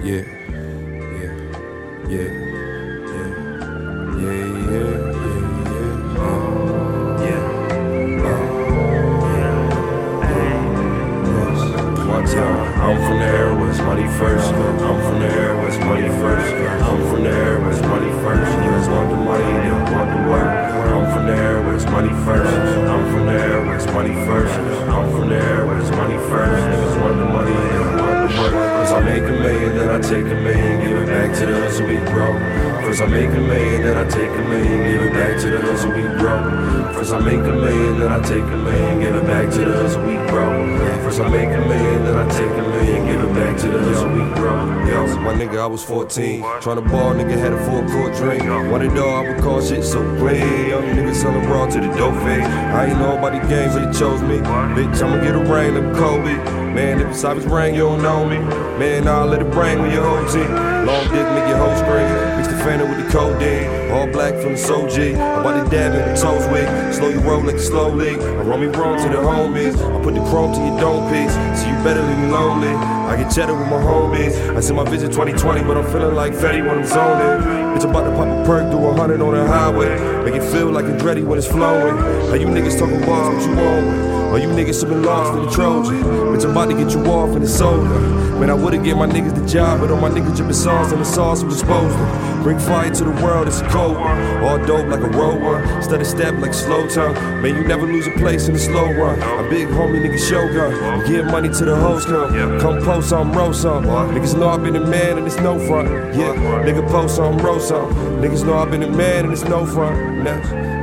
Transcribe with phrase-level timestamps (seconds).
[0.00, 1.32] Yeah, yeah,
[2.08, 2.30] yeah,
[3.08, 3.32] yeah,
[4.14, 4.94] yeah, yeah, yeah,
[5.64, 5.88] yeah.
[7.24, 7.58] Yeah.
[12.28, 14.52] Time, I'm from the air, was money first.
[14.52, 16.52] I'm from the air, was money first.
[16.84, 18.52] I'm from the air, was money first.
[18.52, 20.48] You just want the money, you don't want the work.
[20.48, 22.54] I'm from the air, was money first.
[22.54, 24.54] I'm from the air, was money first.
[24.54, 26.97] I'm from the air, was money first.
[29.98, 32.32] I take a million, give it back to the hustle we grow.
[32.86, 35.60] First I make a million, then I take a million, give it back to the
[35.60, 36.92] hustle we grow.
[36.94, 39.72] First I make a million, then I take a million, give it back to the
[39.72, 40.78] hustle we grow.
[41.02, 42.67] First I make a million, then I take a million,
[44.38, 48.44] My nigga, I was 14, tryna ball, nigga had a full court drink.
[48.70, 50.68] Wanted dog, I would call shit so clean.
[50.68, 52.44] Young nigga selling raw to the dope fade.
[52.44, 54.38] I ain't know about the games, they chose me.
[54.38, 56.34] Bitch, I'ma get a ring, like Kobe.
[56.72, 58.38] Man, if it's Ivy's ring, you don't know me.
[58.78, 60.50] Man, I'll let it bring your whole team.
[60.86, 62.47] Long dick, make your whole scream.
[63.18, 65.14] All black from the G.
[65.14, 66.68] I'm about to dab in the toes weak.
[66.94, 67.88] Slow you roll like a slow.
[67.98, 69.74] I roll me wrong to the homies.
[69.74, 71.32] I put the chrome to your dome piece.
[71.58, 72.68] So you better leave me lonely.
[72.68, 74.56] I get cheddar with my homies.
[74.56, 77.42] I send my vision 2020, but I'm feeling like Fetty when I'm zoning.
[77.74, 79.98] Bitch, about to pop a perk, do a hundred on the highway.
[80.24, 81.96] Make it feel like it's ready when it's flowing.
[82.28, 84.27] How you niggas talking bars, what you with?
[84.28, 86.02] Or you niggas have been lost in the Trojan.
[86.02, 88.28] Bitch, I'm about to get you off in the soda.
[88.38, 91.00] Man, I would've gave my niggas the job, but all my niggas dripping sauce and
[91.00, 92.42] the sauce was disposed of.
[92.42, 94.44] Bring fire to the world, it's a cold one.
[94.44, 95.82] All dope like a rover.
[95.82, 97.14] Study step like slow tongue.
[97.42, 99.18] Man, you never lose a place in the slow run.
[99.44, 101.06] A big homie nigga shogun.
[101.08, 102.60] Give money to the hoes come.
[102.60, 103.84] Come post on roast some.
[103.84, 105.88] Niggas know I've been a man and it's no front.
[106.14, 106.34] Yeah,
[106.64, 107.92] nigga post on roast some.
[108.20, 110.77] Niggas know I've been a man and it's no front.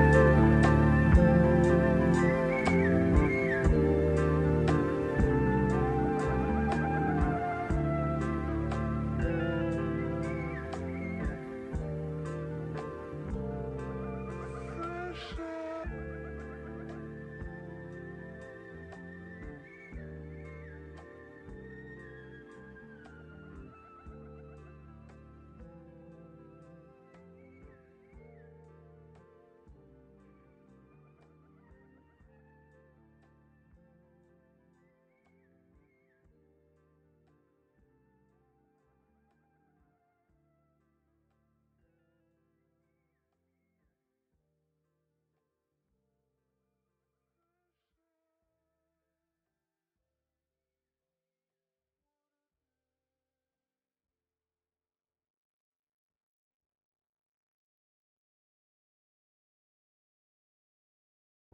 [15.15, 15.44] Sure.